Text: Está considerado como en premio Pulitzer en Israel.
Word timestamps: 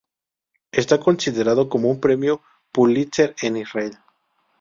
Está 0.71 0.99
considerado 0.99 1.69
como 1.69 1.91
en 1.91 1.99
premio 1.99 2.41
Pulitzer 2.71 3.35
en 3.43 3.57
Israel. 3.57 3.99